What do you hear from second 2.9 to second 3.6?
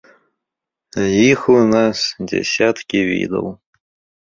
відаў.